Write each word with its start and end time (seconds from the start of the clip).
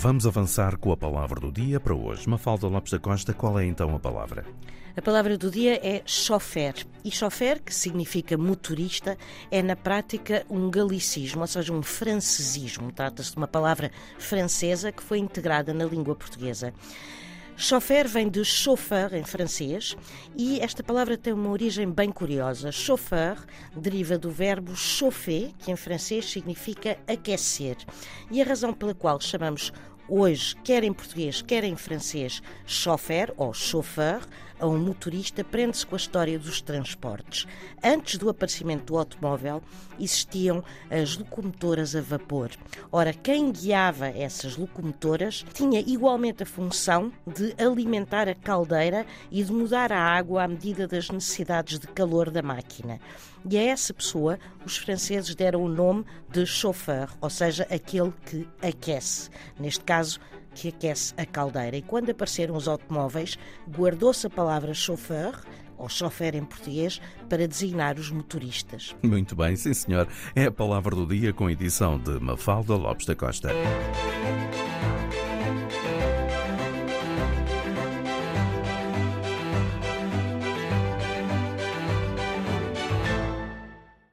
Vamos 0.00 0.28
avançar 0.28 0.76
com 0.76 0.92
a 0.92 0.96
palavra 0.96 1.40
do 1.40 1.50
dia 1.50 1.80
para 1.80 1.92
hoje. 1.92 2.28
Mafalda 2.28 2.68
Lopes 2.68 2.92
da 2.92 3.00
Costa, 3.00 3.34
qual 3.34 3.58
é 3.58 3.66
então 3.66 3.96
a 3.96 3.98
palavra? 3.98 4.46
A 4.96 5.02
palavra 5.02 5.36
do 5.36 5.50
dia 5.50 5.74
é 5.84 6.02
chofer. 6.06 6.86
E 7.04 7.10
chofer, 7.10 7.60
que 7.60 7.74
significa 7.74 8.38
motorista, 8.38 9.18
é 9.50 9.60
na 9.60 9.74
prática 9.74 10.46
um 10.48 10.70
galicismo, 10.70 11.40
ou 11.40 11.48
seja, 11.48 11.72
um 11.72 11.82
francesismo. 11.82 12.92
Trata-se 12.92 13.32
de 13.32 13.38
uma 13.38 13.48
palavra 13.48 13.90
francesa 14.20 14.92
que 14.92 15.02
foi 15.02 15.18
integrada 15.18 15.74
na 15.74 15.84
língua 15.84 16.14
portuguesa. 16.14 16.72
Chofer 17.60 18.06
vem 18.06 18.28
de 18.28 18.44
chauffeur 18.44 19.12
em 19.14 19.24
francês 19.24 19.96
e 20.36 20.60
esta 20.60 20.80
palavra 20.80 21.18
tem 21.18 21.32
uma 21.32 21.50
origem 21.50 21.90
bem 21.90 22.12
curiosa. 22.12 22.70
Chauffeur 22.70 23.36
deriva 23.76 24.16
do 24.16 24.30
verbo 24.30 24.76
chauffer, 24.76 25.50
que 25.58 25.72
em 25.72 25.74
francês 25.74 26.30
significa 26.30 26.96
aquecer. 27.08 27.76
E 28.30 28.40
a 28.40 28.44
razão 28.44 28.72
pela 28.72 28.94
qual 28.94 29.20
chamamos 29.20 29.72
hoje, 30.08 30.56
quer 30.64 30.82
em 30.84 30.92
português, 30.92 31.42
quer 31.42 31.64
em 31.64 31.76
francês, 31.76 32.42
chauffeur 32.66 33.32
ou 33.36 33.52
chauffeur, 33.52 34.20
a 34.60 34.66
um 34.66 34.78
motorista 34.78 35.44
prende-se 35.44 35.86
com 35.86 35.94
a 35.94 35.98
história 35.98 36.38
dos 36.38 36.60
transportes. 36.60 37.46
Antes 37.82 38.18
do 38.18 38.28
aparecimento 38.28 38.86
do 38.86 38.98
automóvel, 38.98 39.62
existiam 40.00 40.64
as 40.90 41.16
locomotoras 41.16 41.94
a 41.94 42.00
vapor. 42.00 42.50
Ora, 42.90 43.12
quem 43.12 43.52
guiava 43.52 44.08
essas 44.08 44.56
locomotoras 44.56 45.44
tinha 45.52 45.80
igualmente 45.80 46.42
a 46.42 46.46
função 46.46 47.12
de 47.26 47.54
alimentar 47.56 48.28
a 48.28 48.34
caldeira 48.34 49.06
e 49.30 49.42
de 49.42 49.52
mudar 49.52 49.92
a 49.92 50.00
água 50.00 50.42
à 50.42 50.48
medida 50.48 50.88
das 50.88 51.08
necessidades 51.08 51.78
de 51.78 51.86
calor 51.86 52.30
da 52.30 52.42
máquina. 52.42 52.98
E 53.48 53.56
a 53.56 53.62
essa 53.62 53.94
pessoa 53.94 54.38
os 54.64 54.76
franceses 54.76 55.34
deram 55.34 55.62
o 55.62 55.68
nome 55.68 56.04
de 56.30 56.44
chauffeur, 56.44 57.08
ou 57.20 57.30
seja, 57.30 57.66
aquele 57.70 58.12
que 58.26 58.46
aquece. 58.60 59.30
Neste 59.58 59.82
caso, 59.98 60.20
que 60.54 60.68
aquece 60.68 61.12
a 61.16 61.26
caldeira. 61.26 61.76
E 61.76 61.82
quando 61.82 62.10
apareceram 62.10 62.54
os 62.54 62.68
automóveis, 62.68 63.36
guardou-se 63.68 64.26
a 64.26 64.30
palavra 64.30 64.72
chauffeur, 64.72 65.34
ou 65.76 65.88
chofer 65.88 66.34
em 66.34 66.44
português, 66.44 67.00
para 67.28 67.46
designar 67.46 67.98
os 67.98 68.10
motoristas. 68.10 68.94
Muito 69.02 69.34
bem, 69.36 69.56
sim 69.56 69.74
senhor. 69.74 70.08
É 70.34 70.44
a 70.44 70.52
palavra 70.52 70.94
do 70.94 71.06
dia 71.06 71.32
com 71.32 71.50
edição 71.50 71.98
de 71.98 72.18
Mafalda 72.20 72.74
Lopes 72.74 73.06
da 73.06 73.14
Costa. 73.14 73.50